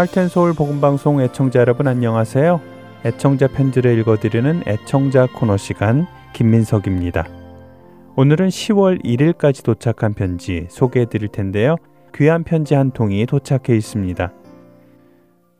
[0.00, 2.58] 할텐서울 복음방송 애청자 여러분 안녕하세요.
[3.04, 7.26] 애청자 편지를 읽어드리는 애청자 코너 시간 김민석입니다.
[8.16, 11.76] 오늘은 10월 1일까지 도착한 편지 소개해 드릴 텐데요.
[12.14, 14.32] 귀한 편지 한 통이 도착해 있습니다.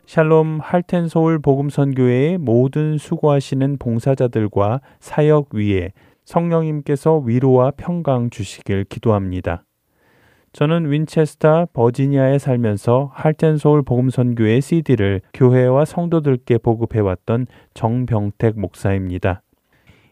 [0.06, 5.92] 샬롬 할텐서울 복음선교회의 모든 수고하시는 봉사자들과 사역 위에
[6.24, 9.64] 성령님께서 위로와 평강 주시길 기도합니다.
[10.52, 19.42] 저는 윈체스터 버지니아에 살면서 할텐 서울 복음 선교회 CD를 교회와 성도들께 보급해 왔던 정병택 목사입니다.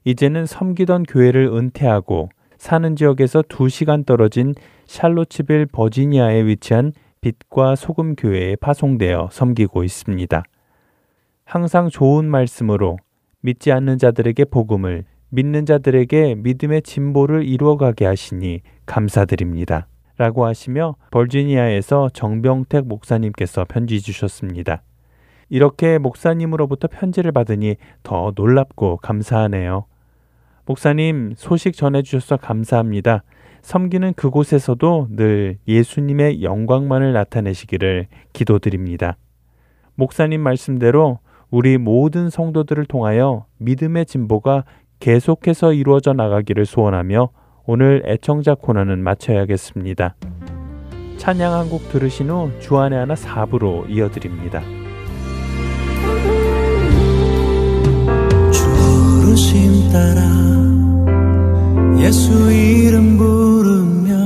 [0.04, 4.54] 이제는 섬기던 교회를 은퇴하고 사는 지역에서 2시간 떨어진
[4.86, 10.42] 샬로치빌 버지니아에 위치한 빛과 소금 교회에 파송되어 섬기고 있습니다.
[11.44, 12.96] 항상 좋은 말씀으로
[13.40, 19.88] 믿지 않는 자들에게 복음을 믿는 자들에게 믿음의 진보를 이루어가게 하시니 감사드립니다.
[20.18, 24.82] 라고 하시며 버지니아에서 정병택 목사님께서 편지 주셨습니다.
[25.48, 29.86] 이렇게 목사님으로부터 편지를 받으니 더 놀랍고 감사하네요.
[30.66, 33.22] 목사님, 소식 전해주셔서 감사합니다.
[33.62, 39.16] 섬기는 그곳에서도 늘 예수님의 영광만을 나타내시기를 기도드립니다.
[39.94, 44.64] 목사님 말씀대로 우리 모든 성도들을 통하여 믿음의 진보가
[45.00, 47.30] 계속해서 이루어져 나가기를 소원하며
[47.70, 50.14] 오늘 애청자 코너는 마쳐야겠습니다.
[51.18, 54.62] 찬양 한 곡 들으신 후 주안의 하나 4부로 이어드립니다.
[59.20, 60.22] 부르심 따라
[62.00, 64.16] 예수 이름 부르며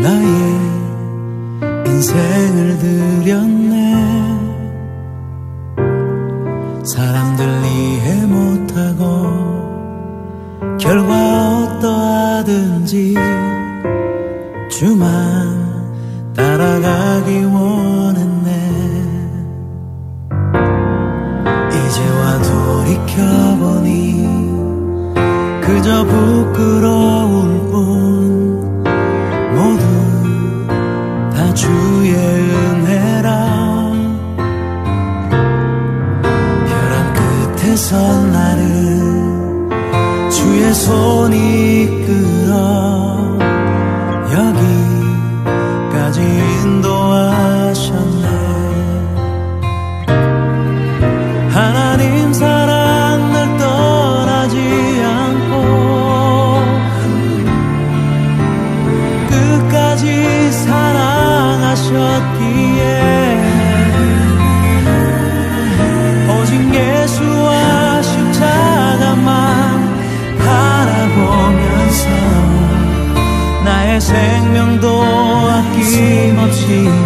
[0.00, 0.26] 나의
[1.88, 3.92] 인생을 드렸네
[6.84, 9.66] 사람들 이해 못하고
[10.78, 11.55] 결과
[12.46, 13.14] 어떠하든지
[14.70, 15.04] 주만
[16.34, 18.50] 따라가기 원했네.
[21.68, 24.26] 이제와 돌이켜보니
[25.60, 27.25] 그저 부끄러울
[74.86, 75.02] 생명도
[75.50, 77.05] 아낌없이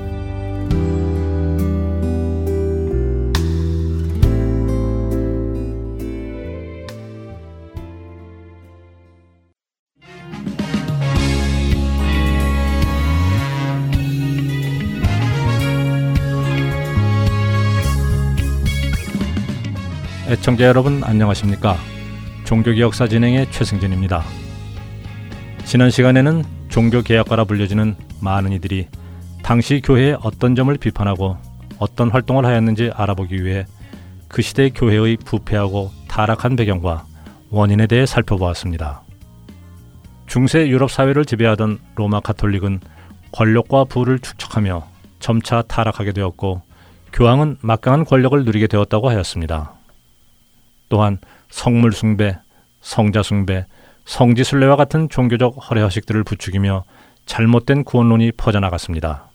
[20.31, 21.75] 애청자 여러분 안녕하십니까?
[22.45, 24.23] 종교개혁사 진행의 최승진입니다.
[25.65, 28.87] 지난 시간에는 종교개혁가라 불려지는 많은 이들이
[29.43, 31.35] 당시 교회의 어떤 점을 비판하고
[31.79, 33.65] 어떤 활동을 하였는지 알아보기 위해
[34.29, 37.03] 그 시대 교회의 부패하고 타락한 배경과
[37.49, 39.01] 원인에 대해 살펴보았습니다.
[40.27, 42.79] 중세 유럽 사회를 지배하던 로마 카톨릭은
[43.33, 44.87] 권력과 부를 축적하며
[45.19, 46.61] 점차 타락하게 되었고
[47.11, 49.80] 교황은 막강한 권력을 누리게 되었다고 하였습니다.
[50.91, 52.37] 또한 성물 숭배,
[52.81, 53.65] 성자 숭배,
[54.03, 56.83] 성지 순례와 같은 종교적 허례허식들을 부추기며
[57.25, 59.29] 잘못된 구원론이 퍼져나갔습니다.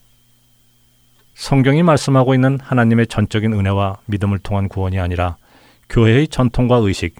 [1.34, 5.38] 성경이 말씀하고 있는 하나님의 전적인 은혜와 믿음을 통한 구원이 아니라
[5.88, 7.16] 교회의 전통과 의식,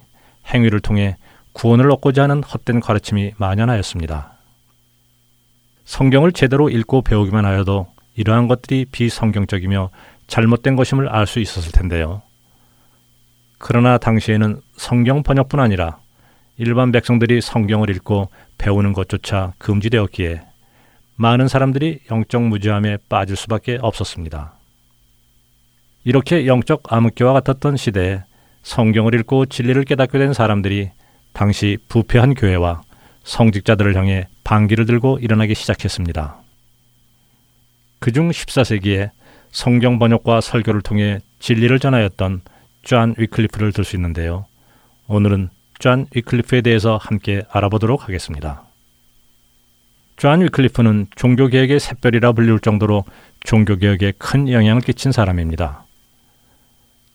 [0.53, 1.17] 행위를 통해
[1.55, 4.33] 구원을 얻고자 하는 헛된 가르침이 만연하였습니다.
[5.87, 7.87] 성경을 제대로 읽고 배우기만 하여도
[8.17, 9.89] 이러한 것들이 비성경적이며
[10.27, 12.21] 잘못된 것임을 알 수 있었을 텐데요.
[13.59, 15.99] 그러나 당시에는 성경 번역뿐 아니라
[16.59, 20.43] 일반 백성들이 성경을 읽고 배우는 것조차 금지되었기에
[21.17, 24.55] 많은 사람들이 영적 무지함에 빠질 수밖에 없었습니다.
[26.05, 28.23] 이렇게 영적 암흑기와 같았던 시대에
[28.63, 30.91] 성경을 읽고 진리를 깨닫게 된 사람들이
[31.33, 32.83] 당시 부패한 교회와
[33.25, 36.37] 성직자들을 향해 반기를 들고 일어나기 시작했습니다.
[37.99, 39.11] 그중 14세기에
[39.51, 42.43] 성경 번역과 설교를 통해 진리를 전하였던
[42.87, 44.47] 존 위클리프를 들 수 있는데요.
[45.09, 45.49] 오늘은
[45.81, 48.63] 존 위클리프에 대해서 함께 알아보도록 하겠습니다.
[50.17, 53.05] 존 위클리프는 종교개혁의 샛별이라 불릴 정도로
[53.41, 55.85] 종교개혁에 큰 영향을 끼친 사람입니다.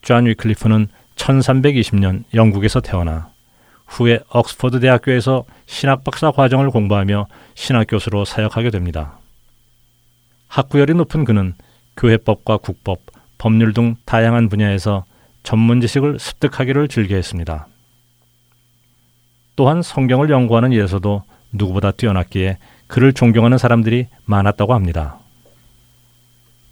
[0.01, 3.29] 존 위클리프는 1320년 영국에서 태어나
[3.87, 9.19] 후에 옥스퍼드 대학교에서 신학 박사 과정을 공부하며 신학 교수로 사역하게 됩니다.
[10.49, 11.53] 학구열이 높은 그는
[11.95, 12.99] 교회법과 국법,
[13.37, 15.05] 법률 등 다양한 분야에서
[15.43, 17.67] 전문 지식을 습득하기를 즐겨했습니다.
[19.55, 22.57] 또한 성경을 연구하는 일에서도 누구보다 뛰어났기에
[22.87, 25.19] 그를 존경하는 사람들이 많았다고 합니다.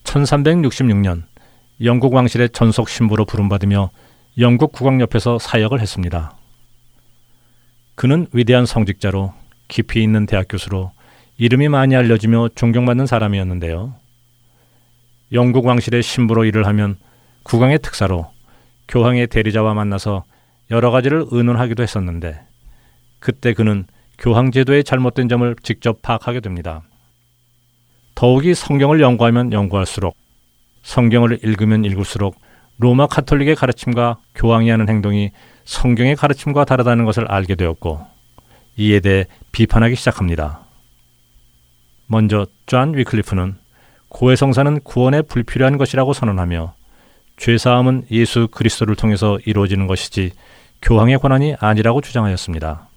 [0.03, 1.23] 1366년
[1.83, 3.89] 영국 왕실의 전속 신부로 부름받으며
[4.37, 6.35] 영국 국왕 옆에서 사역을 했습니다.
[7.95, 9.33] 그는 위대한 성직자로
[9.67, 10.91] 깊이 있는 대학 교수로
[11.37, 13.95] 이름이 많이 알려지며 존경받는 사람이었는데요.
[15.31, 16.97] 영국 왕실의 신부로 일을 하면
[17.43, 18.31] 국왕의 특사로
[18.89, 20.23] 교황의 대리자와 만나서
[20.71, 22.41] 여러 가지를 의논하기도 했었는데
[23.19, 23.85] 그때 그는
[24.17, 26.81] 교황 제도의 잘못된 점을 직접 파악하게 됩니다.
[28.15, 30.17] 더욱이 성경을 연구하면 연구할수록
[30.81, 32.35] 성경을 읽으면 읽을수록
[32.77, 35.31] 로마 카톨릭의 가르침과 교황이 하는 행동이
[35.65, 38.05] 성경의 가르침과 다르다는 것을 알게 되었고
[38.77, 40.61] 이에 대해 비판하기 시작합니다.
[42.07, 43.55] 먼저 존 위클리프는
[44.09, 46.78] 고해성사는 구원에 불필요한 것이라고 선언하며
[47.39, 50.33] 죄사함은 예수 그리스도를 통해서 이루어지는 것이지
[50.81, 52.89] 교황의 권한이 아니라고 주장하였습니다.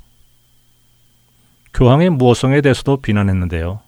[1.72, 3.80] 교황의 무오성에 대해서도 비난했는데요.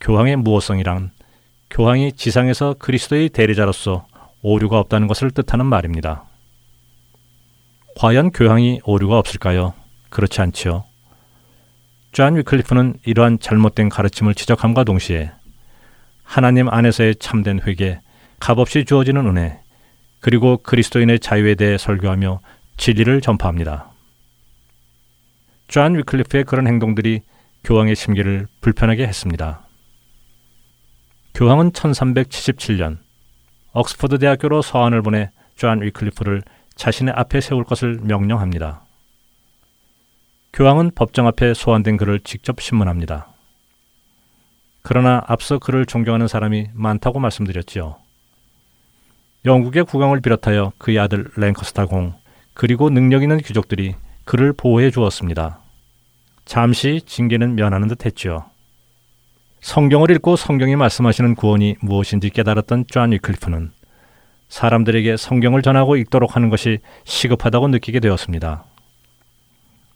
[0.00, 1.12] 교황의 무오성이란
[1.70, 4.06] 교황이 지상에서 그리스도의 대리자로서
[4.42, 6.24] 오류가 없다는 것을 뜻하는 말입니다.
[7.96, 9.74] 과연 교황이 오류가 없을까요?
[10.10, 10.84] 그렇지 않지요.
[12.12, 15.30] 존 위클리프는 이러한 잘못된 가르침을 지적함과 동시에
[16.24, 18.00] 하나님 안에서의 참된 회개,
[18.40, 19.60] 값없이 주어지는 은혜,
[20.20, 22.40] 그리고 그리스도인의 자유에 대해 설교하며
[22.76, 23.90] 진리를 전파합니다.
[25.68, 27.20] 존 위클리프의 그런 행동들이
[27.64, 29.66] 교황의 심기를 불편하게 했습니다.
[31.34, 32.98] 교황은 1377년
[33.74, 36.42] 옥스퍼드 대학교로 서한을 보내 존 위클리프를
[36.74, 38.82] 자신의 앞에 세울 것을 명령합니다.
[40.52, 43.28] 교황은 법정 앞에 소환된 그를 직접 신문합니다.
[44.82, 47.96] 그러나 앞서 그를 존경하는 사람이 많다고 말씀드렸지요.
[49.48, 52.12] 영국의 국왕을 비롯하여 그의 아들 랭커스타 공
[52.52, 55.60] 그리고 능력 있는 귀족들이 그를 보호해 주었습니다.
[56.44, 58.44] 잠시 징계는 면하는 듯 했지요.
[59.60, 63.72] 성경을 읽고 성경이 말씀하시는 구원이 무엇인지 깨달았던 존 위클리프는
[64.48, 68.64] 사람들에게 성경을 전하고 읽도록 하는 것이 시급하다고 느끼게 되었습니다.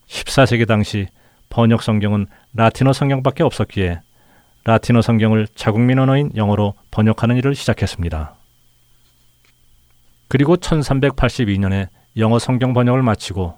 [0.07, 1.07] 14세기 당시
[1.49, 3.99] 번역 성경은 라틴어 성경밖에 없었기에
[4.63, 8.35] 라틴어 성경을 자국민 언어인 영어로 번역하는 일을 시작했습니다.
[10.33, 13.53] 그리고 1382년에 영어 성경 번역을 마치고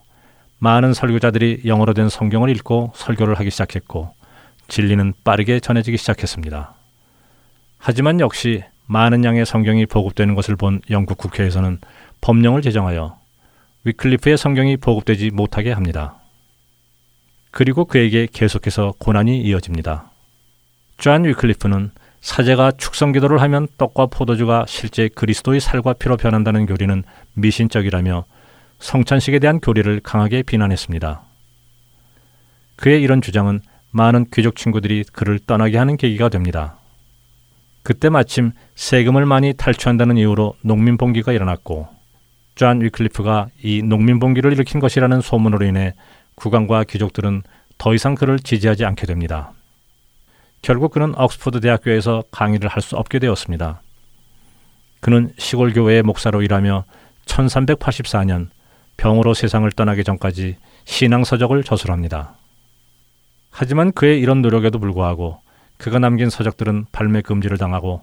[0.60, 4.14] 많은 설교자들이 영어로 된 성경을 읽고 설교를 하기 시작했고
[4.68, 6.76] 진리는 빠르게 전해지기 시작했습니다.
[7.78, 11.80] 하지만 역시 많은 양의 성경이 보급되는 것을 본 영국 국회에서는
[12.20, 13.20] 법령을 제정하여
[13.86, 16.18] 위클리프의 성경이 보급되지 못하게 합니다.
[17.52, 20.12] 그리고 그에게 계속해서 고난이 이어집니다.
[20.98, 21.92] 존 위클리프는
[22.26, 27.04] 사제가 축성 기도를 하면 떡과 포도주가 실제 그리스도의 살과 피로 변한다는 교리는
[27.36, 28.26] 미신적이라며
[28.80, 31.22] 성찬식에 대한 교리를 강하게 비난했습니다.
[32.78, 36.80] 그의 이런 주장은 많은 귀족 친구들이 그를 떠나게 하는 계기가 됩니다.
[37.84, 41.88] 그때 마침 세금을 많이 탈취한다는 이유로 농민 봉기가 일어났고
[42.56, 45.94] 존 위클리프가 이 농민 봉기를 일으킨 것이라는 소문으로 인해
[46.34, 47.44] 국왕과 귀족들은
[47.78, 49.54] 더 이상 그를 지지하지 않게 됩니다.
[50.66, 53.84] 결국 그는 옥스퍼드 대학교에서 강의를 할 수 없게 되었습니다.
[55.00, 56.86] 그는 시골 교회의 목사로 일하며
[57.28, 58.48] 1384년
[58.98, 60.56] 병으로 세상을 떠나기 전까지
[60.86, 62.34] 신앙 서적을 저술합니다.
[63.52, 65.40] 하지만 그의 이런 노력에도 불구하고
[65.78, 68.02] 그가 남긴 서적들은 발매 금지를 당하고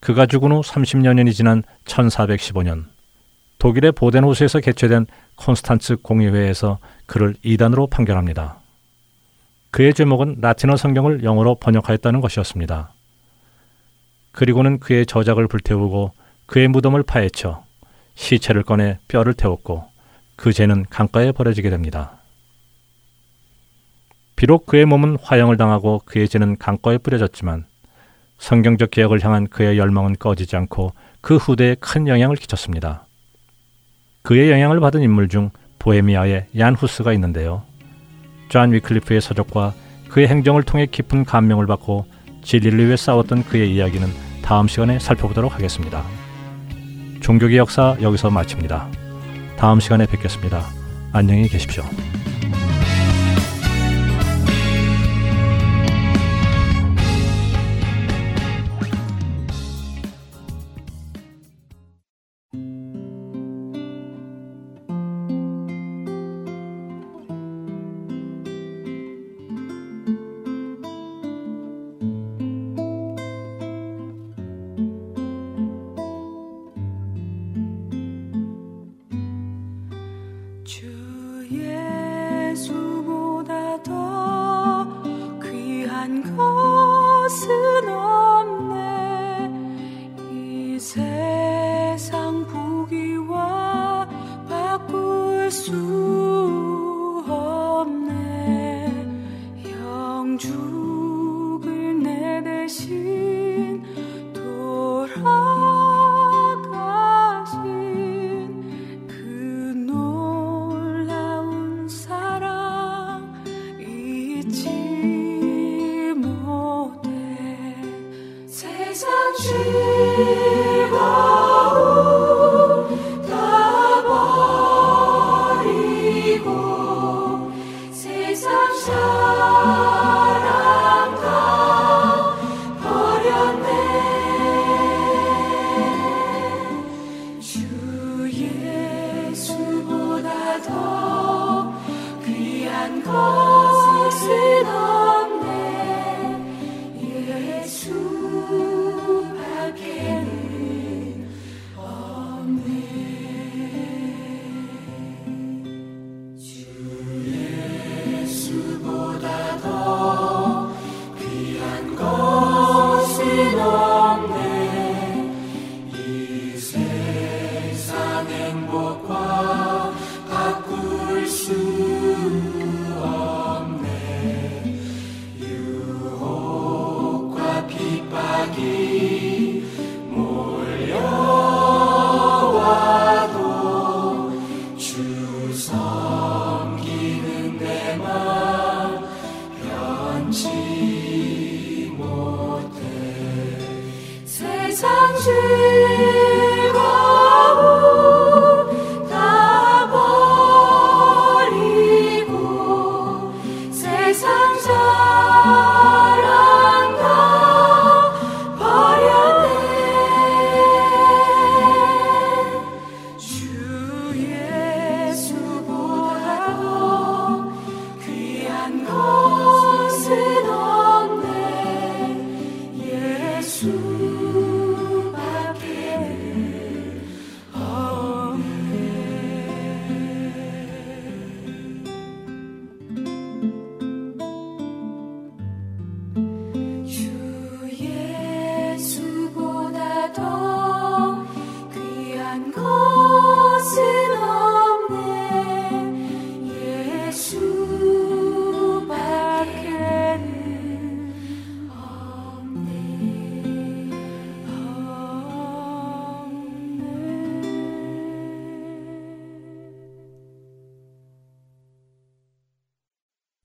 [0.00, 2.86] 그가 죽은 후 30여년이 지난 1415년
[3.58, 5.04] 독일의 보덴호수에서 개최된
[5.36, 8.57] 콘스탄츠 공의회에서 그를 이단으로 판결합니다.
[9.70, 12.92] 그의 제목은 라틴어 성경을 영어로 번역하였다는 것이었습니다.
[14.32, 16.12] 그리고는 그의 저작을 불태우고
[16.46, 17.64] 그의 무덤을 파헤쳐
[18.14, 19.84] 시체를 꺼내 뼈를 태웠고
[20.36, 22.18] 그 죄는 강가에 버려지게 됩니다.
[24.36, 27.66] 비록 그의 몸은 화형을 당하고 그의 죄는 강가에 뿌려졌지만
[28.38, 33.04] 성경적 개혁을 향한 그의 열망은 꺼지지 않고 그 후대에 큰 영향을 끼쳤습니다.
[34.22, 37.64] 그의 영향을 받은 인물 중 보헤미아의 얀 후스가 있는데요.
[38.48, 39.74] 존 위클리프의 서적과
[40.08, 42.06] 그의 행정을 통해 깊은 감명을 받고
[42.42, 44.08] 진리를 위해 싸웠던 그의 이야기는
[44.42, 46.02] 다음 시간에 살펴보도록 하겠습니다.
[47.20, 48.88] 종교의 역사 여기서 마칩니다.
[49.56, 50.64] 다음 시간에 뵙겠습니다.
[51.12, 51.84] 안녕히 계십시오.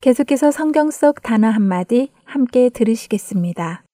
[0.03, 3.85] 계속해서 성경 속 단어 한마디 함께 들으시겠습니다.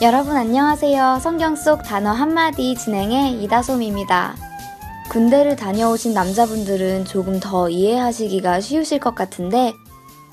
[0.00, 1.18] 여러분 안녕하세요.
[1.20, 4.36] 성경 속 단어 한마디 진행의 이다솜입니다.
[5.10, 9.74] 군대를 다녀오신 남자분들은 조금 더 이해하시기가 쉬우실 것 같은데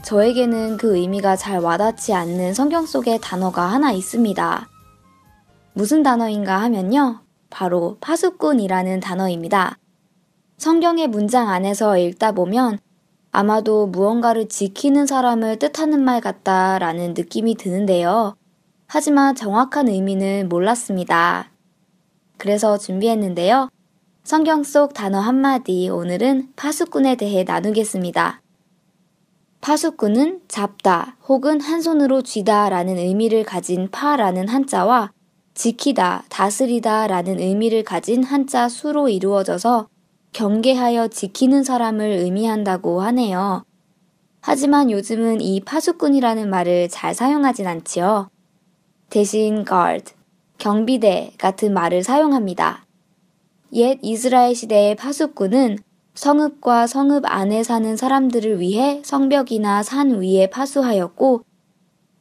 [0.06, 4.70] 저에게는 그 의미가 잘 와닿지 않는 성경 속의 단어가 하나 있습니다.
[5.78, 7.20] 무슨 단어인가 하면요.
[7.52, 9.78] 바로 파수꾼이라는 단어입니다.
[10.58, 12.80] 성경의 문장 안에서 읽다 보면
[13.32, 18.36] 아마도 무언가를 지키는 사람을 뜻하는 말 같다라는 느낌이 드는데요.
[18.88, 21.52] 하지만 정확한 의미는 몰랐습니다.
[22.38, 23.70] 그래서 준비했는데요.
[24.24, 28.42] 성경 속 단어 한마디 오늘은 파수꾼에 대해 나누겠습니다.
[29.62, 35.12] 파수꾼은 잡다 혹은 한 손으로 쥐다 라는 의미를 가진 파라는 한자와
[35.58, 39.88] 지키다, 다스리다 라는 의미를 가진 한자 수로 이루어져서
[40.34, 43.64] 경계하여 지키는 사람을 의미한다고 하네요.
[44.40, 48.30] 하지만 요즘은 이 파수꾼이라는 말을 잘 사용하진 않지요.
[49.10, 50.14] 대신 guard,
[50.60, 52.86] 경비대 같은 말을 사용합니다.
[53.74, 55.80] 옛 이스라엘 시대의 파수꾼은
[56.14, 61.42] 성읍과 성읍 안에 사는 사람들을 위해 성벽이나 산 위에 파수하였고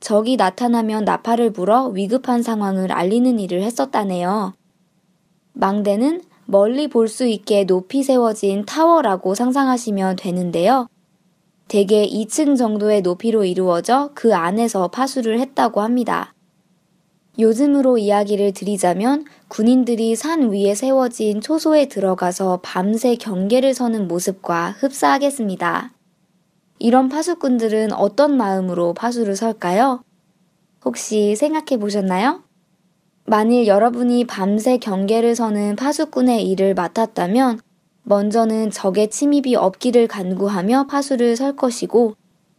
[0.07, 4.55] 적이 나타나면 나팔을 불어 위급한 상황을 알리는 일을 했었다네요.
[5.53, 10.87] 망대는 멀리 볼 수 있게 높이 세워진 타워라고 상상하시면 되는데요.
[11.67, 16.33] 대개 2층 정도의 높이로 이루어져 그 안에서 파수를 했다고 합니다.
[17.41, 25.96] 요즘으로 이야기를 드리자면 군인들이 산 위에 세워진 초소에 들어가서 밤새 경계를 서는 모습과 흡사하겠습니다.
[26.79, 30.03] 이런 파수꾼들은 어떤 마음으로 파수를 설까요?
[30.85, 32.43] 혹시 생각해 보셨나요?
[33.25, 37.61] 만일 여러분이 밤새 경계를 서는 파수꾼의 일을 맡았다면
[38.05, 42.15] 먼저는 적의 침입이 없기를 간구하며 파수를 설 것이고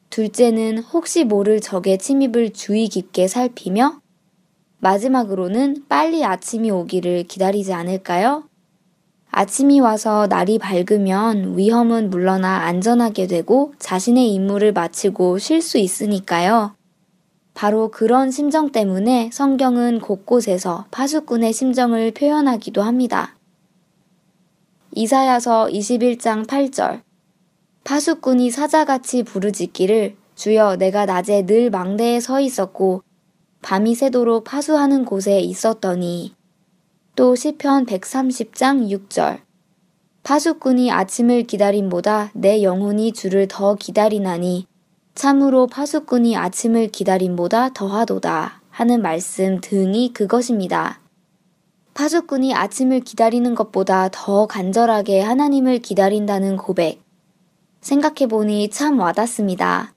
[0.10, 4.02] 둘째는 혹시 모를 적의 침입을 주의 깊게 살피며
[4.80, 8.44] 마지막으로는 빨리 아침이 오기를 기다리지 않을까요?
[9.38, 16.74] 아침이 와서 날이 밝으면 위험은 물러나 안전하게 되고 자신의 임무를 마치고 쉴 수 있으니까요.
[17.54, 23.38] 바로 그런 심정 때문에 성경은 곳곳에서 파수꾼의 심정을 표현하기도 합니다.
[24.96, 27.02] 이사야서 21장 8절
[27.84, 33.04] 파수꾼이 사자같이 부르짖기를 주여 내가 낮에 늘 망대에 서 있었고
[33.62, 36.37] 밤이 새도록 파수하는 곳에 있었더니
[37.18, 39.40] 또 시편 130장 6절
[40.22, 44.68] 파수꾼이 아침을 기다림보다 내 영혼이 주를 더 기다리나니
[45.16, 51.00] 참으로 파수꾼이 아침을 기다림보다 더하도다 하는 말씀 등이 그것입니다.
[51.96, 57.02] 파수꾼이 아침을 기다리는 것보다 더 간절하게 하나님을 기다린다는 고백.
[57.82, 59.97] 생각해보니 참 와닿습니다.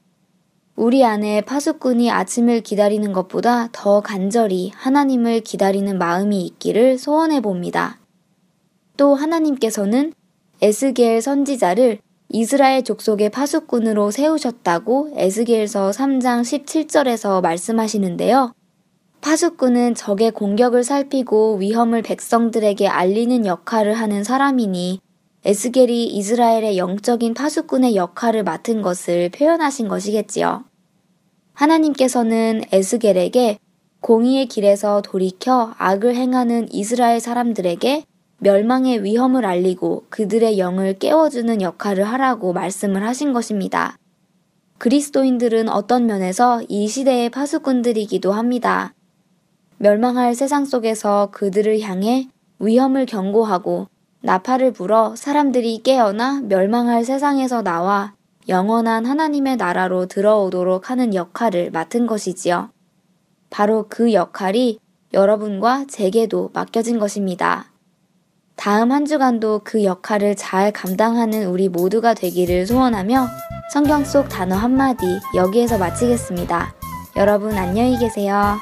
[0.76, 7.98] 우리 안에 파수꾼이 아침을 기다리는 것보다 더 간절히 하나님을 기다리는 마음이 있기를 소원해 봅니다.
[8.96, 10.12] 또 하나님께서는
[10.62, 18.52] 에스겔 선지자를 이스라엘 족속의 파수꾼으로 세우셨다고 에스겔서 3장 17절에서 말씀하시는데요.
[19.20, 25.00] 파수꾼은 적의 공격을 살피고 위험을 백성들에게 알리는 역할을 하는 사람이니
[25.42, 30.64] 에스겔이 이스라엘의 영적인 파수꾼의 역할을 맡은 것을 표현하신 것이겠지요.
[31.54, 33.58] 하나님께서는 에스겔에게
[34.00, 38.04] 공의의 길에서 돌이켜 악을 행하는 이스라엘 사람들에게
[38.38, 43.98] 멸망의 위험을 알리고 그들의 영을 깨워주는 역할을 하라고 말씀을 하신 것입니다.
[44.78, 48.94] 그리스도인들은 어떤 면에서 이 시대의 파수꾼들이기도 합니다.
[49.78, 53.88] 멸망할 세상 속에서 그들을 향해 위험을 경고하고
[54.22, 58.14] 나팔을 불어 사람들이 깨어나 멸망할 세상에서 나와
[58.48, 62.70] 영원한 하나님의 나라로 들어오도록 하는 역할을 맡은 것이지요.
[63.48, 64.78] 바로 그 역할이
[65.12, 67.66] 여러분과 제게도 맡겨진 것입니다.
[68.56, 73.26] 다음 한 주간도 그 역할을 잘 감당하는 우리 모두가 되기를 소원하며
[73.72, 76.74] 성경 속 단어 한마디 여기에서 마치겠습니다.
[77.16, 78.58] 여러분 안녕히 계세요.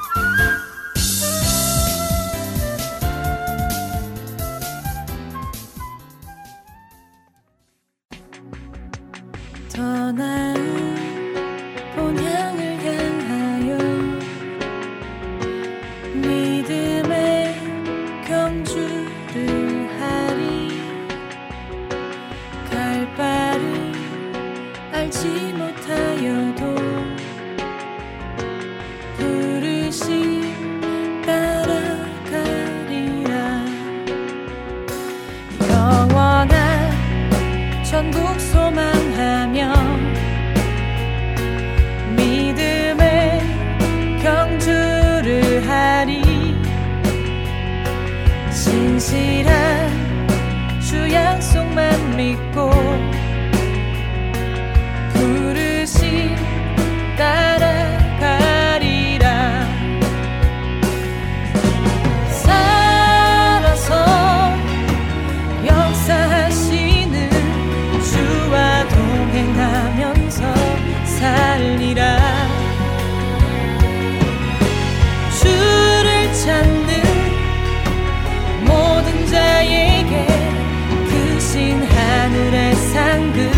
[82.98, 83.52] 하늘의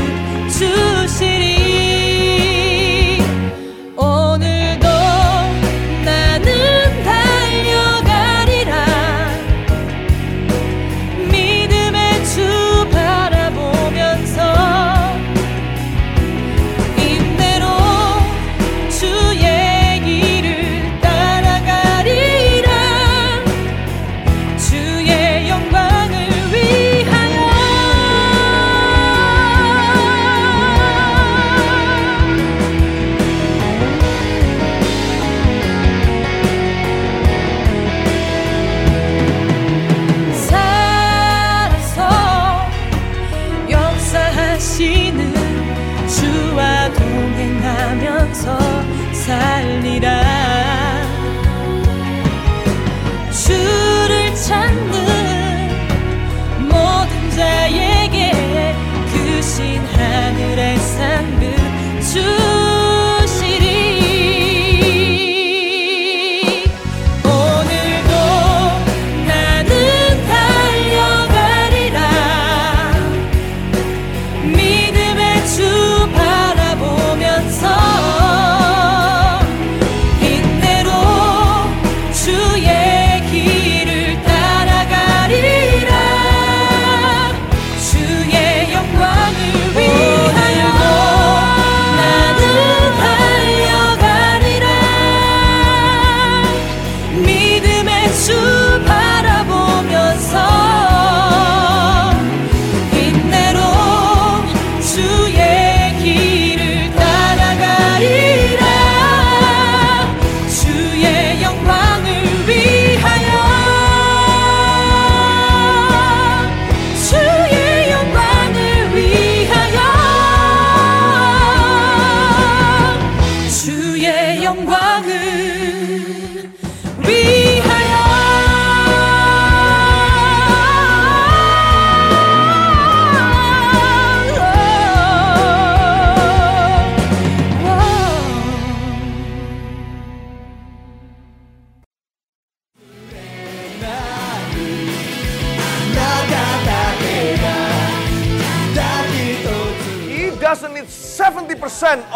[0.50, 1.29] 상급 주시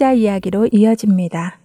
[0.00, 1.58] 선지자 이야기로 이어집니다.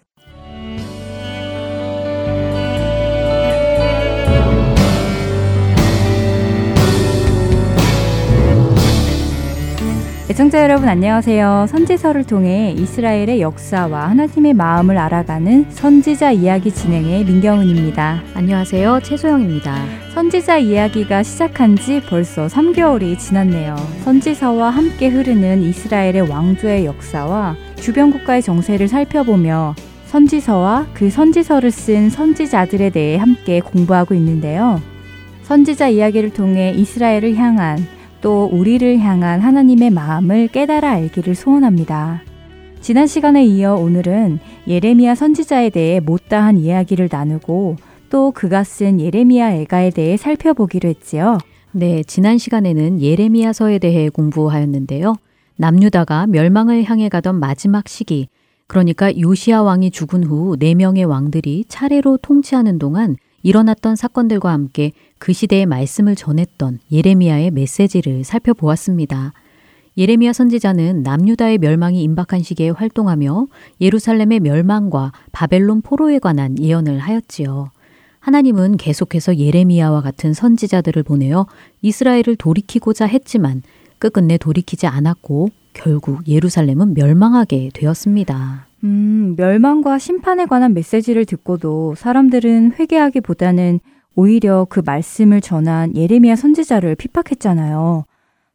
[10.30, 11.68] 애청자 여러분 안녕하세요.
[11.70, 18.22] 선지서를 통해 이스라엘의 역사와 하나님의 마음을 알아가는 선지자 이야기 진행의 민경은입니다.
[18.34, 19.00] 안녕하세요.
[19.02, 19.76] 최소영입니다.
[20.14, 23.78] 선지자 이야기가 시작한 지 벌써 3개월이 지났네요.
[24.04, 32.90] 선지서와 함께 흐르는 이스라엘의 왕조의 역사와 주변 국가의 정세를 살펴보며 선지서와 그 선지서를 쓴 선지자들에
[32.90, 34.82] 대해 함께 공부하고 있는데요.
[35.44, 37.78] 선지자 이야기를 통해 이스라엘을 향한
[38.22, 42.24] 또 우리를 향한 하나님의 마음을 깨달아 알기를 소원합니다.
[42.82, 47.76] 지난 시간에 이어 오늘은 예레미야 선지자에 대해 못다한 이야기를 나누고
[48.10, 51.38] 또 그가 쓴 예레미야 애가에 대해 살펴보기로 했지요.
[51.72, 55.16] 네, 지난 시간에는 예레미야서에 대해 공부하였는데요.
[55.58, 58.28] 남유다가 멸망을 향해 가던 마지막 시기,
[58.68, 65.66] 그러니까 요시아 왕이 죽은 후네 명의 왕들이 차례로 통치하는 동안 일어났던 사건들과 함께 그 시대의
[65.68, 69.34] 말씀을 전했던 예레미야의 메시지를 살펴보았습니다.
[69.98, 73.48] 예레미야 선지자는 남유다의 멸망이 임박한 시기에 활동하며
[73.80, 77.70] 예루살렘의 멸망과 바벨론 포로에 관한 예언을 하였지요.
[78.20, 81.46] 하나님은 계속해서 예레미야와 같은 선지자들을 보내어
[81.84, 83.62] 이스라엘을 돌이키고자 했지만
[84.06, 88.68] 끝끝내 돌이키지 않았고 결국 예루살렘은 멸망하게 되었습니다.
[88.84, 93.80] 음, 멸망과 심판에 관한 메시지를 듣고도 사람들은 회개하기보다는
[94.14, 98.06] 오히려 그 말씀을 전한 예레미야 선지자를 핍박했잖아요.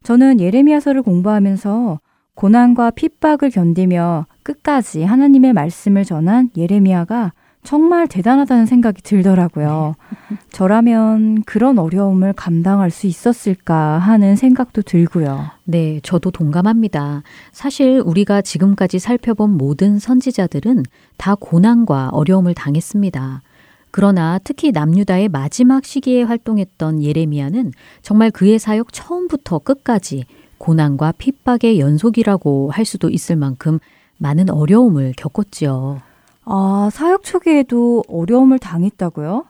[0.05, 1.99] 저는 예레미야서를 공부하면서
[2.37, 9.94] 고난과 핍박을 견디며 끝까지 하나님의 말씀을 전한 예레미야가 정말 대단하다는 생각이 들더라고요.
[10.51, 15.46] 저라면 그런 어려움을 감당할 수 있었을까 하는 생각도 들고요.
[15.64, 17.23] 네, 저도 동감합니다.
[17.53, 20.85] 사실 우리가 지금까지 살펴본 모든 선지자들은
[21.16, 23.42] 다 고난과 어려움을 당했습니다.
[23.90, 30.25] 그러나 특히 남유다의 마지막 시기에 활동했던 예레미야는 정말 그의 사역 처음부터 끝까지
[30.59, 33.79] 고난과 핍박의 연속이라고 할 수도 있을 만큼
[34.18, 36.03] 많은 어려움을 겪었지요.
[36.53, 39.45] 아, 사역 초기에도 어려움을 당했다고요?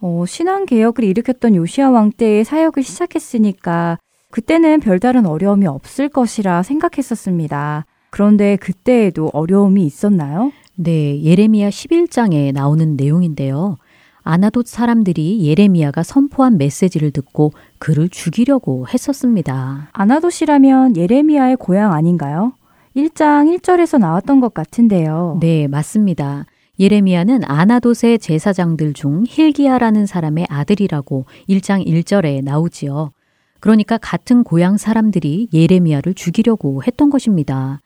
[0.00, 3.98] 어, 신앙 개혁을 일으켰던 요시아 왕 때에 사역을 시작했으니까
[4.30, 7.84] 그때는 별다른 어려움이 없을 것이라 생각했었습니다.
[8.08, 10.50] 그런데 그때에도 어려움이 있었나요?
[10.76, 13.76] 네, 예레미야 11장에 나오는 내용인데요.
[14.22, 19.90] 아나돗 사람들이 예레미야가 선포한 메시지를 듣고 그를 죽이려고 했었습니다.
[19.92, 22.54] 아나돗이라면 예레미야의 고향 아닌가요?
[22.96, 25.38] 1장 1절에서 나왔던 것 같은데요.
[25.40, 26.46] 네, 맞습니다.
[26.78, 33.12] 예레미야는 아나돗의 제사장들 중 힐기야라는 사람의 아들이라고 1장 1절에 나오지요.
[33.60, 37.80] 그러니까 같은 고향 사람들이 예레미야를 죽이려고 했던 것입니다.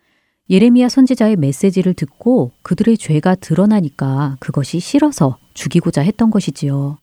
[0.49, 6.99] 예레미야 선지자의 메시지를 듣고 그들의 죄가 드러나니까 그것이 싫어서 죽이고자 했던 것이지요.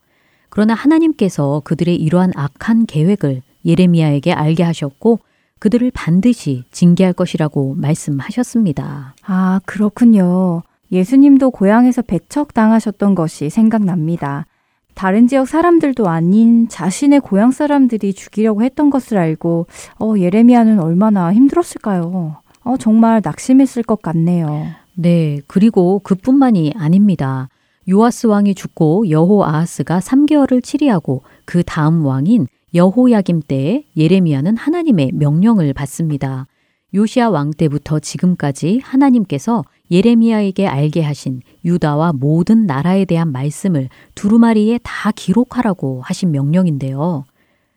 [0.49, 5.19] 그러나 하나님께서 그들의 이러한 악한 계획을 예레미야에게 알게 하셨고
[5.61, 9.13] 그들을 반드시 징계할 것이라고 말씀하셨습니다.
[9.23, 10.63] 아, 그렇군요.
[10.91, 14.47] 예수님도 고향에서 배척당하셨던 것이 생각납니다.
[14.95, 19.67] 다른 지역 사람들도 아닌 자신의 고향 사람들이 죽이려고 했던 것을 알고
[19.99, 22.37] 어, 예레미야는 얼마나 힘들었을까요?
[22.63, 24.65] 어, 정말 낙심했을 것 같네요.
[24.95, 27.49] 네, 그리고 그뿐만이 아닙니다.
[27.87, 35.73] 요아스 왕이 죽고 여호 아하스가 3개월을 치리하고 그 다음 왕인 여호야김 때에 예레미야는 하나님의 명령을
[35.73, 36.47] 받습니다.
[36.93, 45.11] 요시아 왕 때부터 지금까지 하나님께서 예레미야에게 알게 하신 유다와 모든 나라에 대한 말씀을 두루마리에 다
[45.11, 47.25] 기록하라고 하신 명령인데요.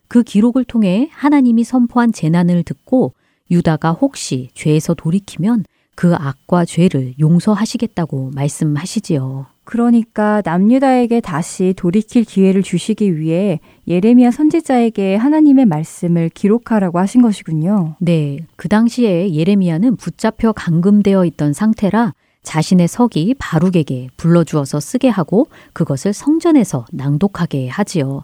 [0.09, 3.14] 그 기록을 통해 하나님이 선포한 재난을 듣고
[3.50, 9.54] 유다가 혹시 죄에서 돌이키면 그 악과 죄를 용서하시겠다고 말씀하시지요.
[9.64, 17.96] 그러니까 남유다에게 다시 돌이킬 기회를 주시기 위해 예레미야 선지자에게 하나님의 말씀을 기록하라고 하신 것이군요.
[17.98, 26.12] 네, 그 당시에 예레미야는 붙잡혀 감금되어 있던 상태라 자신의 석이 바룩에게 불러주어서 쓰게 하고 그것을
[26.12, 28.22] 성전에서 낭독하게 하지요.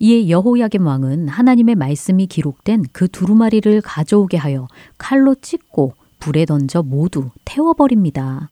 [0.00, 4.66] 이에 여호야겜 왕은 하나님의 말씀이 기록된 그 두루마리를 가져오게 하여
[4.98, 8.50] 칼로 찢고 불에 던져 모두 태워버립니다.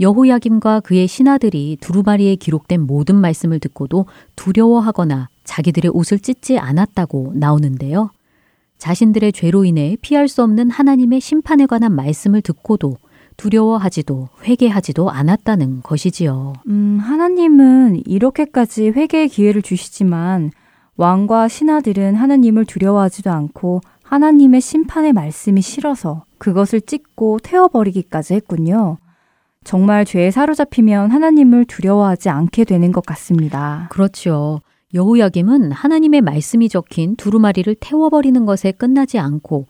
[0.00, 8.10] 여호야김과 그의 신하들이 두루마리에 기록된 모든 말씀을 듣고도 두려워하거나 자기들의 옷을 찢지 않았다고 나오는데요.
[8.78, 12.96] 자신들의 죄로 인해 피할 수 없는 하나님의 심판에 관한 말씀을 듣고도
[13.36, 16.54] 두려워하지도 회개하지도 않았다는 것이지요.
[16.66, 20.50] 음, 하나님은 이렇게까지 회개의 기회를 주시지만
[20.96, 28.98] 왕과 신하들은 하나님을 두려워하지도 않고 하나님의 심판의 말씀이 싫어서 그것을 찢고 태워버리기까지 했군요.
[29.64, 33.86] 정말 죄에 사로잡히면 하나님을 두려워하지 않게 되는 것 같습니다.
[33.90, 34.60] 그렇죠.
[34.94, 39.66] 여호야김은 하나님의 말씀이 적힌 두루마리를 태워버리는 것에 끝나지 않고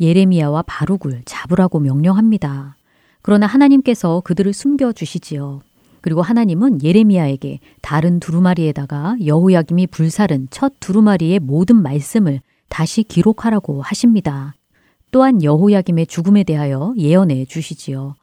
[0.00, 2.76] 예레미야와 바룩을 잡으라고 명령합니다.
[3.22, 5.60] 그러나 하나님께서 그들을 숨겨 주시지요.
[6.02, 14.54] 그리고 하나님은 예레미야에게 다른 두루마리에다가 여호야김이 불살은 첫 두루마리의 모든 말씀을 다시 기록하라고 하십니다.
[15.10, 18.14] 또한 여호야김의 죽음에 대하여 예언해 주시지요.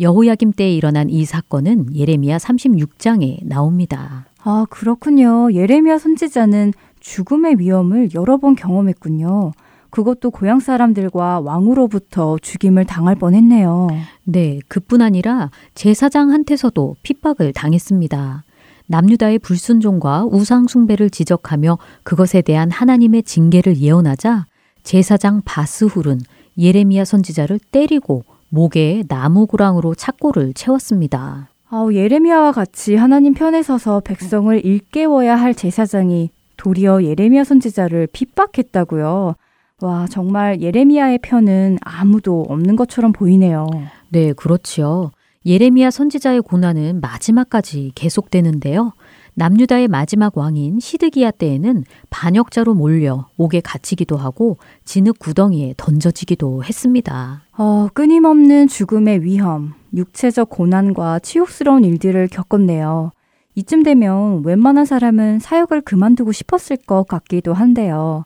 [0.00, 4.26] 여호야김 때에 일어난 이 사건은 예레미야 36장에 나옵니다.
[4.42, 5.52] 아, 그렇군요.
[5.52, 9.52] 예레미야 선지자는 죽음의 위험을 여러 번 경험했군요.
[9.90, 13.88] 그것도 고향 사람들과 왕으로부터 죽임을 당할 뻔했네요.
[14.24, 18.44] 네, 그뿐 아니라 제사장한테서도 핍박을 당했습니다.
[18.86, 24.46] 남유다의 불순종과 우상 숭배를 지적하며 그것에 대한 하나님의 징계를 예언하자
[24.82, 26.20] 제사장 바스훌은
[26.56, 31.48] 예레미야 선지자를 때리고 목에 나무구랑으로 착고를 채웠습니다.
[31.68, 39.36] 아우, 예레미야와 같이 하나님 편에 서서 백성을 일깨워야 할 제사장이 도리어 예레미야 선지자를 핍박했다고요.
[39.82, 43.66] 와, 정말 예레미야의 편은 아무도 없는 것처럼 보이네요.
[44.10, 45.12] 네, 그렇지요.
[45.46, 48.92] 예레미야 선지자의 고난은 마지막까지 계속되는데요.
[49.34, 57.42] 남유다의 마지막 왕인 시드기야 때에는 반역자로 몰려 옥에 갇히기도 하고 진흙 구덩이에 던져지기도 했습니다.
[57.56, 63.12] 어, 끊임없는 죽음의 위험, 육체적 고난과 치욕스러운 일들을 겪었네요.
[63.54, 68.24] 이쯤 되면 웬만한 사람은 사역을 그만두고 싶었을 것 같기도 한데요.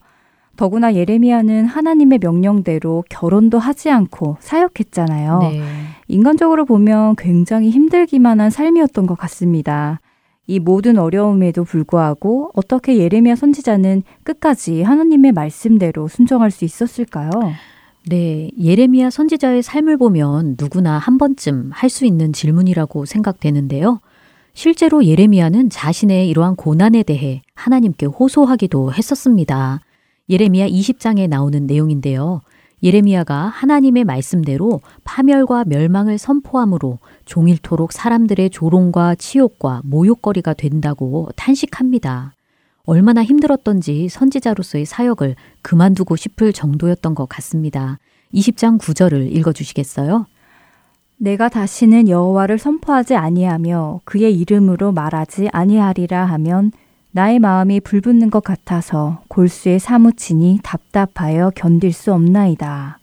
[0.57, 5.39] 더구나 예레미야는 하나님의 명령대로 결혼도 하지 않고 사역했잖아요.
[5.41, 5.63] 네.
[6.07, 10.01] 인간적으로 보면 굉장히 힘들기만 한 삶이었던 것 같습니다.
[10.47, 17.31] 이 모든 어려움에도 불구하고 어떻게 예레미야 선지자는 끝까지 하나님의 말씀대로 순종할 수 있었을까요?
[18.07, 24.01] 네, 예레미야 선지자의 삶을 보면 누구나 한 번쯤 할 수 있는 질문이라고 생각되는데요.
[24.53, 29.81] 실제로 예레미야는 자신의 이러한 고난에 대해 하나님께 호소하기도 했었습니다.
[30.29, 32.43] 예레미야 20장에 나오는 내용인데요.
[32.83, 42.35] 예레미야가 하나님의 말씀대로 파멸과 멸망을 선포함으로 종일토록 사람들의 조롱과 치욕과 모욕거리가 된다고 탄식합니다.
[42.87, 47.99] 얼마나 힘들었던지 선지자로서의 사역을 그만두고 싶을 정도였던 것 같습니다.
[48.33, 50.27] 20장 9절을 읽어 주시겠어요?
[51.17, 56.73] 내가 다시는 여호와를 선포하지 아니하며 그의 이름으로 말하지 아니하리라 하면
[57.13, 62.99] 나의 마음이 불붙는 것 같아서 골수에 사무치니 답답하여 견딜 수 없나이다.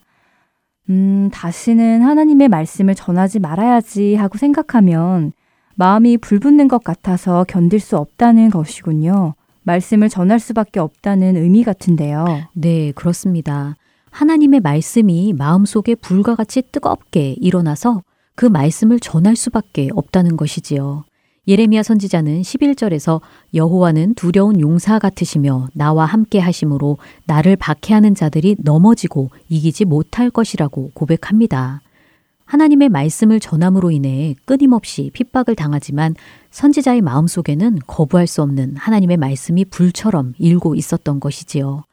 [0.92, 5.32] 음, 다시는 하나님의 말씀을 전하지 말아야지 하고 생각하면
[5.76, 9.34] 마음이 불붙는 것 같아서 견딜 수 없다는 것이군요.
[9.64, 12.26] 말씀을 전할 수밖에 없다는 의미 같은데요.
[12.54, 13.78] 네, 그렇습니다.
[14.10, 18.04] 하나님의 말씀이 마음속에 불과 같이 뜨겁게 일어나서
[18.36, 21.06] 그 말씀을 전할 수밖에 없다는 것이지요.
[21.48, 23.20] 예레미야 선지자는 11절에서
[23.56, 31.82] 여호와는 두려운 용사 같으시며 나와 함께 하심으로 나를 박해하는 자들이 넘어지고 이기지 못할 것이라고 고백합니다.
[32.46, 36.14] 하나님의 말씀을 전함으로 인해 끊임없이 핍박을 당하지만
[36.52, 41.86] 선지자의 마음속에는 거부할 수 없는 하나님의 말씀이 불처럼 일고 있었던 것이지요.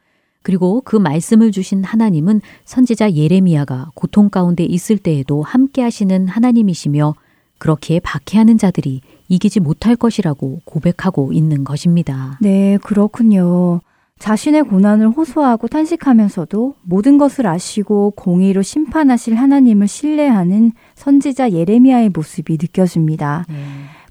[0.43, 7.15] 그리고 그 말씀을 주신 하나님은 선지자 예레미야가 고통 가운데 있을 때에도 함께 하시는 하나님이시며
[7.59, 12.39] 그렇게 박해하는 자들이 이기지 못할 것이라고 고백하고 있는 것입니다.
[12.41, 13.81] 네, 그렇군요.
[14.19, 23.45] 자신의 고난을 호소하고 탄식하면서도 모든 것을 아시고 공의로 심판하실 하나님을 신뢰하는 선지자 예레미야의 모습이 느껴집니다.
[23.49, 23.55] 네.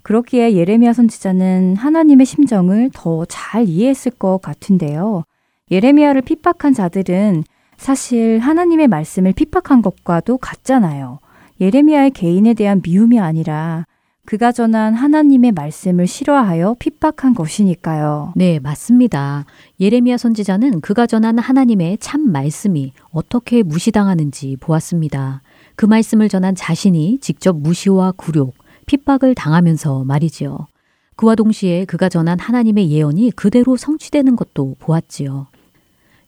[0.03, 5.23] 그렇기에 예레미야 선지자는 하나님의 심정을 더 잘 이해했을 것 같은데요.
[5.69, 7.43] 예레미야를 핍박한 자들은
[7.75, 11.19] 사실 하나님의 말씀을 핍박한 것과도 같잖아요.
[11.59, 13.85] 예레미야의 개인에 대한 미움이 아니라
[14.25, 18.33] 그가 전한 하나님의 말씀을 싫어하여 핍박한 것이니까요.
[18.35, 19.45] 네, 맞습니다.
[19.79, 25.41] 예레미야 선지자는 그가 전한 하나님의 참 말씀이 어떻게 무시당하는지 보았습니다.
[25.75, 28.53] 그 말씀을 전한 자신이 직접 무시와 굴욕,
[28.85, 30.67] 핍박을 당하면서 말이지요.
[31.15, 35.47] 그와 동시에 그가 전한 하나님의 예언이 그대로 성취되는 것도 보았지요.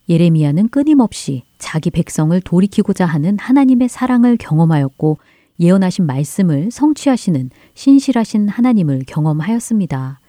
[0.09, 5.17] 예레미야는 끊임없이 자기 백성을 돌이키고자 하는 하나님의 사랑을 경험하였고
[5.59, 10.19] 예언하신 말씀을 성취하시는 신실하신 하나님을 경험하였습니다.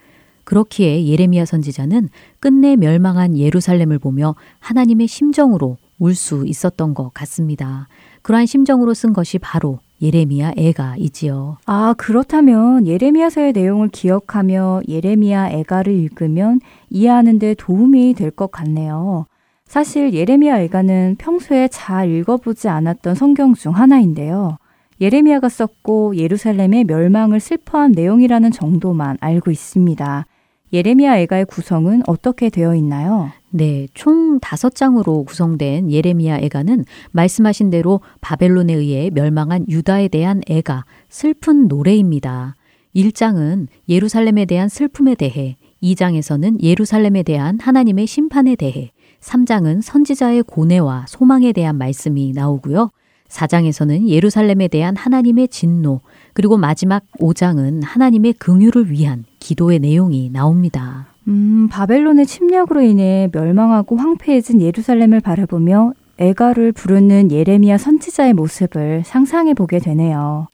[0.43, 2.09] 그렇기에 예레미야 선지자는
[2.39, 7.87] 끝내 멸망한 예루살렘을 보며 하나님의 심정으로 울 수 있었던 것 같습니다.
[8.23, 11.57] 그러한 심정으로 쓴 것이 바로 예레미야 애가이지요.
[11.65, 16.59] 아, 그렇다면 예레미야서의 내용을 기억하며 예레미야 애가를 읽으면
[16.89, 19.25] 이해하는 데 도움이 될 것 같네요.
[19.71, 24.57] 사실 예레미야 애가는 평소에 잘 읽어보지 않았던 성경 중 하나인데요.
[24.99, 30.25] 예레미야가 썼고 예루살렘의 멸망을 슬퍼한 내용이라는 정도만 알고 있습니다.
[30.73, 33.31] 예레미야 애가의 구성은 어떻게 되어 있나요?
[33.49, 40.83] 네, 총 다섯 장으로 구성된 예레미야 애가는 말씀하신 대로 바벨론에 의해 멸망한 유다에 대한 애가,
[41.07, 42.55] 슬픈 노래입니다.
[42.93, 48.91] 1장은 예루살렘에 대한 슬픔에 대해, 2장에서는 예루살렘에 대한 하나님의 심판에 대해,
[49.21, 52.89] 3장은 선지자의 고뇌와 소망에 대한 말씀이 나오고요.
[53.29, 56.01] 4장에서는 예루살렘에 대한 하나님의 진노,
[56.33, 61.07] 그리고 마지막 5장은 하나님의 긍휼을 위한 기도의 내용이 나옵니다.
[61.27, 69.79] 음, 바벨론의 침략으로 인해 멸망하고 황폐해진 예루살렘을 바라보며 애가를 부르는 예레미야 선지자의 모습을 상상해 보게
[69.79, 70.47] 되네요.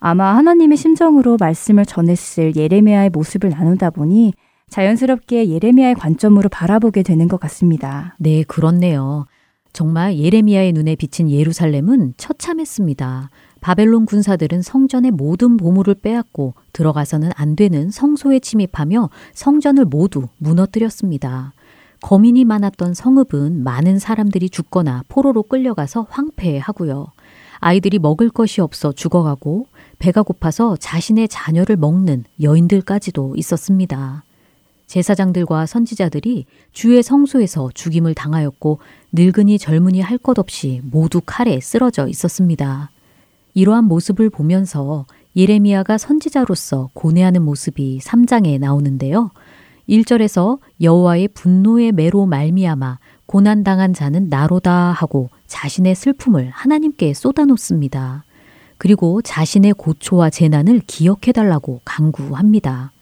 [0.00, 4.34] 아마 하나님의 심정으로 말씀을 전했을 예레미야의 모습을 나누다 보니
[4.70, 8.16] 자연스럽게 예레미야의 관점으로 바라보게 되는 것 같습니다.
[8.18, 9.26] 네, 그렇네요.
[9.72, 13.30] 정말 예레미야의 눈에 비친 예루살렘은 처참했습니다.
[13.60, 21.54] 바벨론 군사들은 성전의 모든 보물을 빼앗고 들어가서는 안 되는 성소에 침입하며 성전을 모두 무너뜨렸습니다.
[22.02, 27.06] 거민이 많았던 성읍은 많은 사람들이 죽거나 포로로 끌려가서 황폐하고요.
[27.60, 29.66] 아이들이 먹을 것이 없어 죽어가고
[29.98, 34.24] 배가 고파서 자신의 자녀를 먹는 여인들까지도 있었습니다.
[34.94, 38.78] 제사장들과 선지자들이 주의 성소에서 죽임을 당하였고
[39.12, 42.90] 늙은이 젊은이 할 것 없이 모두 칼에 쓰러져 있었습니다.
[43.54, 45.04] 이러한 모습을 보면서
[45.36, 49.32] 예레미야가 선지자로서 고뇌하는 모습이 3장에 나오는데요.
[49.88, 58.24] 1절에서 여호와의 분노의 매로 말미암아 고난 당한 자는 나로다 하고 자신의 슬픔을 하나님께 쏟아놓습니다.
[58.78, 62.93] 그리고 자신의 고초와 재난을 기억해 달라고 강구합니다.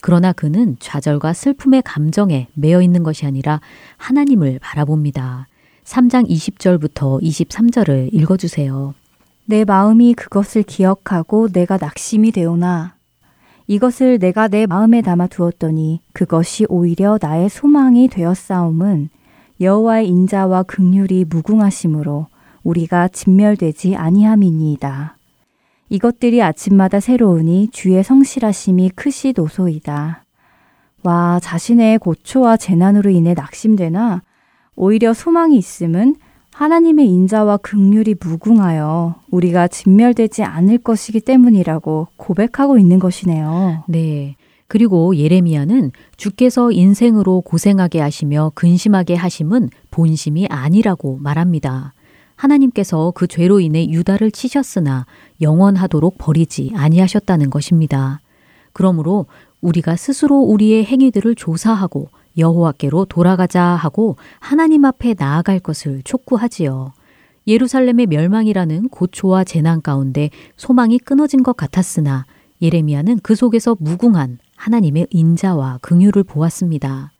[0.00, 3.60] 그러나 그는 좌절과 슬픔의 감정에 매여 있는 것이 아니라
[3.96, 5.48] 하나님을 바라봅니다.
[5.84, 8.94] 3장 20절부터 23절을 읽어주세요.
[9.46, 12.94] 내 마음이 그것을 기억하고 내가 낙심이 되오나
[13.66, 19.10] 이것을 내가 내 마음에 담아 두었더니 그것이 오히려 나의 소망이 되었사옴은
[19.60, 22.28] 여호와의 인자와 극률이 무궁하심으로
[22.62, 25.17] 우리가 진멸되지 아니함이니이다.
[25.88, 30.24] 이것들이 아침마다 새로우니 주의 성실하심이 크시도소이다.
[31.04, 34.22] 와, 자신의 고초와 재난으로 인해 낙심되나
[34.76, 36.16] 오히려 소망이 있음은
[36.52, 43.84] 하나님의 인자와 극률이 무궁하여 우리가 진멸되지 않을 것이기 때문이라고 고백하고 있는 것이네요.
[43.86, 44.34] 네.
[44.66, 51.94] 그리고 예레미야는 주께서 인생으로 고생하게 하시며 근심하게 하심은 본심이 아니라고 말합니다.
[52.38, 55.06] 하나님께서 그 죄로 인해 유다를 치셨으나
[55.40, 58.20] 영원하도록 버리지 아니하셨다는 것입니다.
[58.72, 59.26] 그러므로
[59.60, 62.08] 우리가 스스로 우리의 행위들을 조사하고
[62.38, 66.92] 여호와께로 돌아가자 하고 하나님 앞에 나아갈 것을 촉구하지요.
[67.48, 72.24] 예루살렘의 멸망이라는 고초와 재난 가운데 소망이 끊어진 것 같았으나
[72.62, 77.12] 예레미야는 그 속에서 무궁한 하나님의 인자와 긍휼을 보았습니다.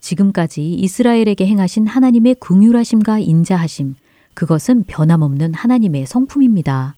[0.00, 3.94] 지금까지 이스라엘에게 행하신 하나님의 긍휼하심과 인자하심,
[4.38, 6.94] 그것은 변함없는 하나님의 성품입니다.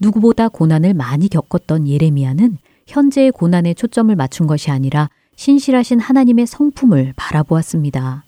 [0.00, 8.24] 누구보다 고난을 많이 겪었던 예레미야는 현재의 고난에 초점을 맞춘 것이 아니라 신실하신 하나님의 성품을 바라보았습니다.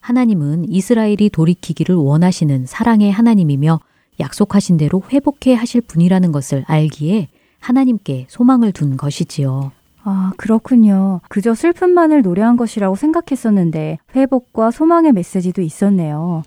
[0.00, 3.80] 하나님은 이스라엘이 돌이키기를 원하시는 사랑의 하나님이며
[4.20, 7.28] 약속하신 대로 회복해 하실 분이라는 것을 알기에
[7.60, 9.72] 하나님께 소망을 둔 것이지요.
[10.04, 11.22] 아, 그렇군요.
[11.30, 16.42] 그저 슬픔만을 노래한 것이라고 생각했었는데 회복과 소망의 메시지도 있었네요.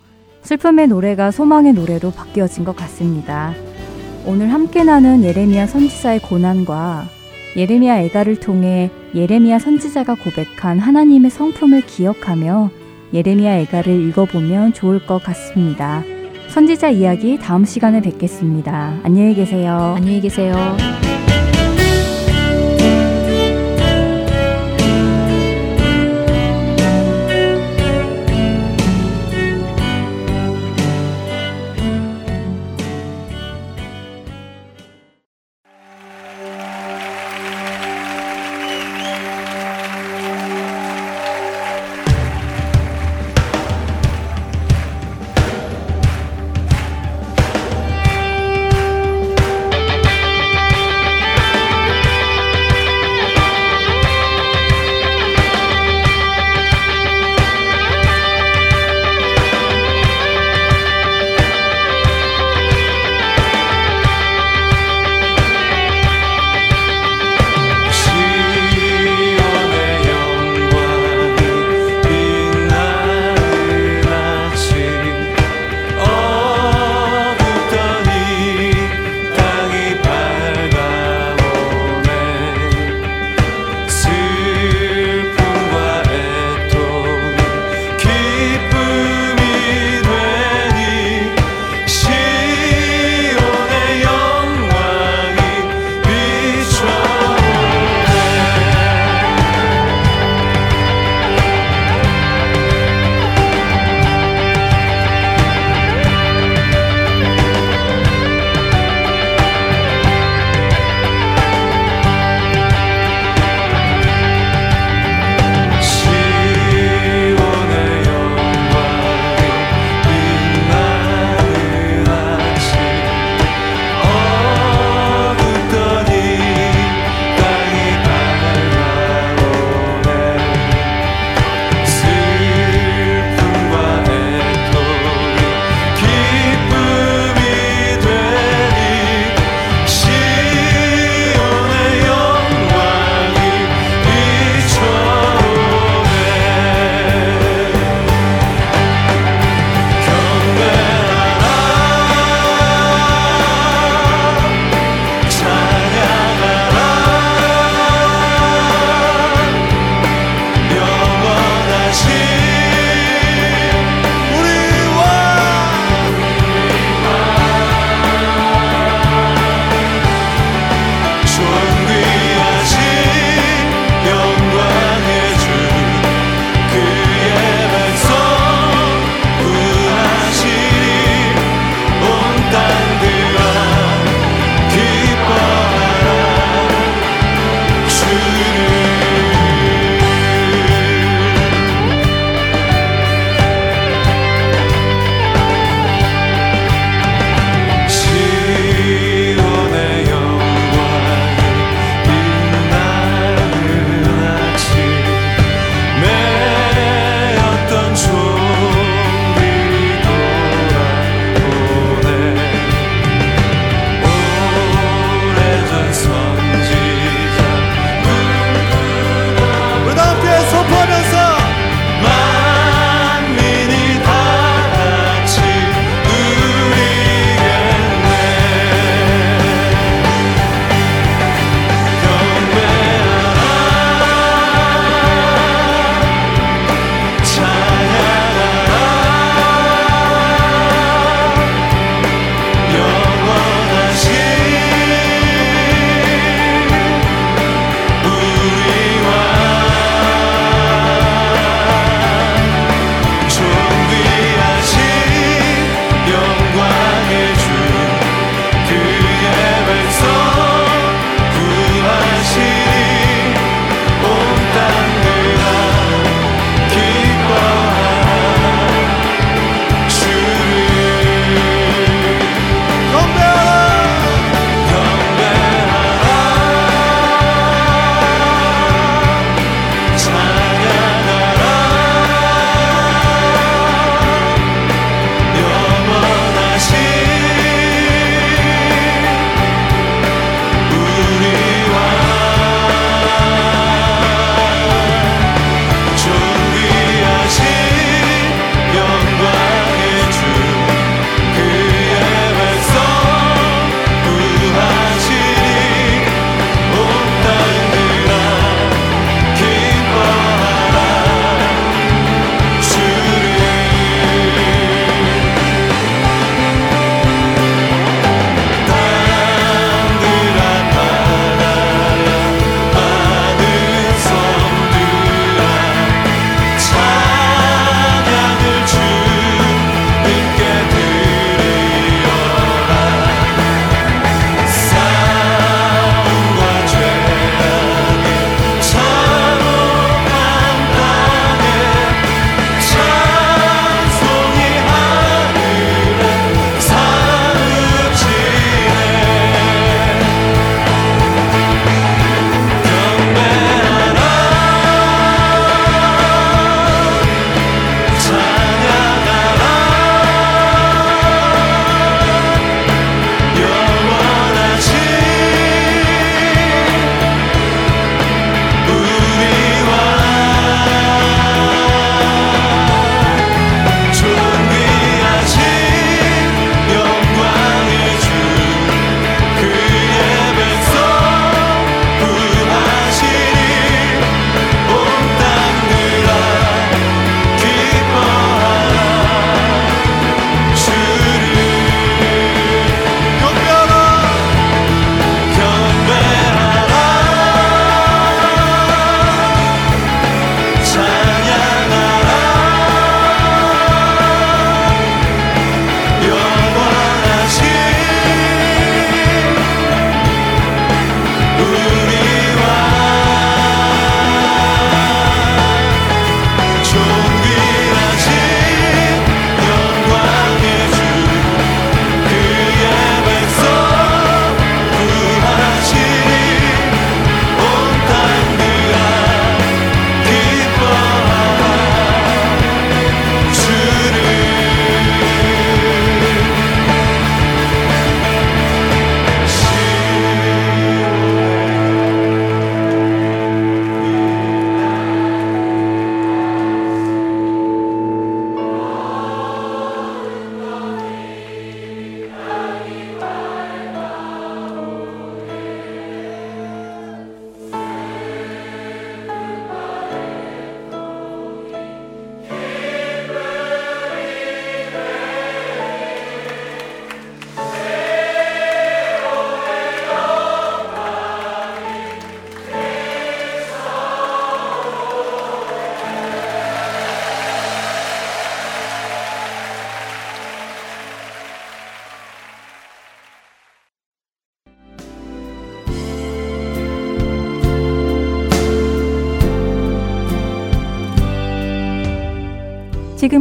[0.46, 3.54] 슬픔의 노래가 소망의 노래로 바뀌어진 것 같습니다.
[4.26, 7.06] 오늘 함께 나눈 예레미야 선지자의 고난과
[7.58, 12.70] 예레미야 애가를 통해 예레미야 선지자가 고백한 하나님의 성품을 기억하며
[13.14, 16.04] 예레미야 애가를 읽어보면 좋을 것 같습니다.
[16.50, 19.00] 선지자 이야기 다음 시간에 뵙겠습니다.
[19.04, 19.96] 안녕히 계세요.
[19.98, 20.56] 안녕히 계세요.